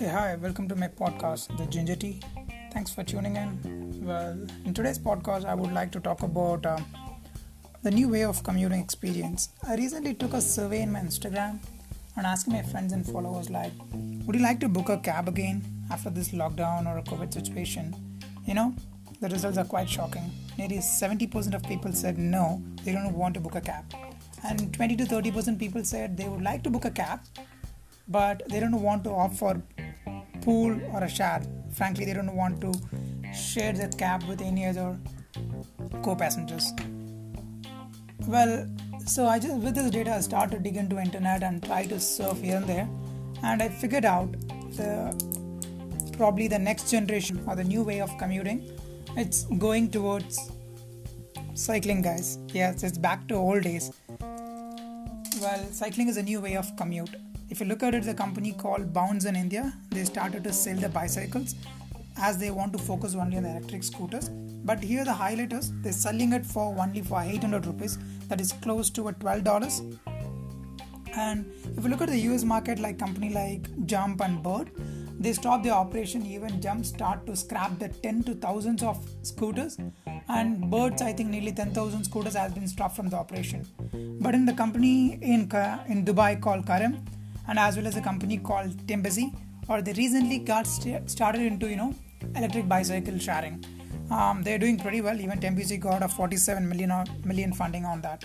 [0.00, 2.20] Hi, welcome to my podcast, The Ginger Tea.
[2.72, 4.00] Thanks for tuning in.
[4.02, 6.78] Well, in today's podcast, I would like to talk about uh,
[7.82, 9.50] the new way of commuting experience.
[9.68, 11.58] I recently took a survey in my Instagram
[12.16, 15.62] and asked my friends and followers, like, would you like to book a cab again
[15.90, 17.94] after this lockdown or a COVID situation?
[18.46, 18.74] You know,
[19.20, 20.32] the results are quite shocking.
[20.56, 23.84] Nearly 70% of people said no, they don't want to book a cab.
[24.44, 27.20] And 20 to 30% people said they would like to book a cab,
[28.08, 29.62] but they don't want to opt for
[30.42, 31.42] pool or a share.
[31.72, 32.72] Frankly, they don't want to
[33.34, 34.98] share that cab with any other
[36.02, 36.72] co-passengers.
[38.26, 38.66] Well,
[39.06, 41.98] so I just with this data I started to dig into internet and try to
[41.98, 42.88] surf here and there,
[43.42, 44.32] and I figured out
[44.76, 45.14] the
[46.16, 48.70] probably the next generation or the new way of commuting.
[49.16, 50.50] It's going towards
[51.54, 52.38] cycling, guys.
[52.48, 53.90] Yes, it's back to old days.
[55.40, 57.16] Well, cycling is a new way of commute
[57.50, 60.76] if you look at it, the company called Bounce in India, they started to sell
[60.76, 61.56] the bicycles
[62.16, 64.28] as they want to focus only on electric scooters.
[64.64, 68.52] But here the highlight is they're selling it for only for 800 rupees, that is
[68.52, 69.82] close to a 12 dollars.
[71.16, 71.44] And
[71.76, 74.70] if you look at the US market, like company like Jump and Bird,
[75.18, 76.24] they stop their operation.
[76.24, 79.76] Even Jump start to scrap the 10 to thousands of scooters,
[80.28, 83.66] and Birds, I think nearly 10,000 scooters has been stopped from the operation.
[84.20, 85.50] But in the company in
[85.88, 87.00] in Dubai called Careem,
[87.48, 89.34] and as well as a company called Tembici,
[89.68, 91.94] or they recently got st- started into you know
[92.36, 93.64] electric bicycle sharing.
[94.10, 95.20] Um, they're doing pretty well.
[95.20, 98.24] Even Tembici got a 47 million or million funding on that.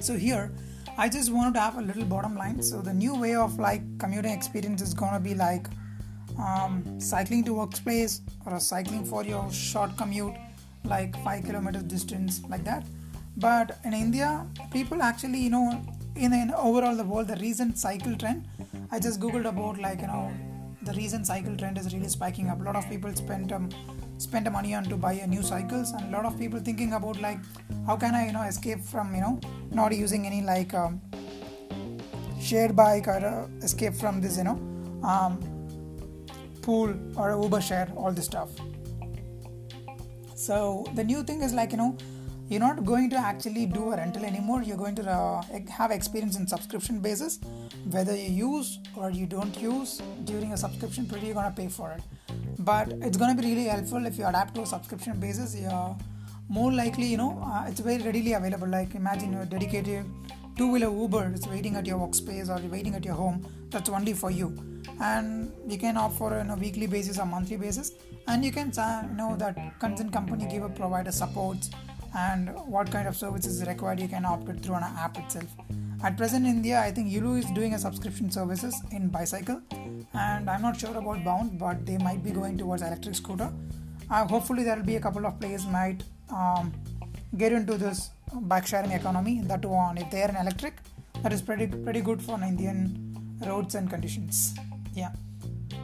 [0.00, 0.52] So here,
[0.98, 2.62] I just wanted to have a little bottom line.
[2.62, 5.66] So the new way of like commuting experience is gonna be like
[6.38, 10.34] um, cycling to workplace or cycling for your short commute,
[10.84, 12.86] like five kilometers distance, like that.
[13.36, 15.82] But in India, people actually you know
[16.16, 18.46] in, in overall the world the recent cycle trend
[18.90, 20.32] i just googled about like you know
[20.86, 22.60] the recent cycle trend is really spiking up.
[22.60, 23.68] A lot of people spend um,
[24.18, 27.20] spend money on to buy a new cycles and a lot of people thinking about
[27.20, 27.38] like
[27.86, 31.00] how can i you know escape from you know not using any like um,
[32.40, 34.58] shared bike or uh, escape from this you know
[35.12, 35.38] um,
[36.62, 38.50] pool or uber share all this stuff.
[40.34, 41.96] So the new thing is like you know
[42.48, 44.62] you're not going to actually do a rental anymore.
[44.62, 47.40] You're going to uh, have experience in subscription basis.
[47.90, 51.68] Whether you use or you don't use during a subscription period you're going to pay
[51.68, 52.02] for it.
[52.58, 55.58] But it's going to be really helpful if you adapt to a subscription basis.
[55.60, 55.96] You're
[56.48, 58.68] more likely you know uh, it's very readily available.
[58.68, 60.04] Like imagine you're dedicated
[60.56, 61.32] two-wheeler uber.
[61.34, 63.44] Is waiting at your workspace or waiting at your home.
[63.70, 64.56] That's only for you.
[65.00, 67.92] And you can opt for on a weekly basis or monthly basis.
[68.28, 71.70] And you can uh, know that concerned company give a provider supports
[72.24, 75.50] and what kind of services is required you can opt it through an app itself.
[76.02, 79.60] At present in india i think yulu is doing a subscription services in bicycle.
[80.26, 83.50] And i'm not sure about bound but they might be going towards electric scooter.
[84.10, 86.72] Uh, hopefully there will be a couple of players might um,
[87.36, 88.10] get into this
[88.52, 90.74] bike sharing economy that one if they are in electric
[91.22, 92.78] that is pretty pretty good for indian
[93.48, 94.54] roads and conditions.
[94.94, 95.12] Yeah.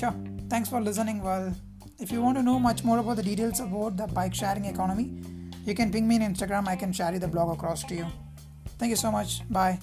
[0.00, 0.14] Sure.
[0.52, 1.54] Thanks for listening well
[1.98, 5.06] if you want to know much more about the details about the bike sharing economy
[5.66, 6.68] you can ping me on Instagram.
[6.68, 8.06] I can share the blog across to you.
[8.78, 9.42] Thank you so much.
[9.50, 9.80] Bye.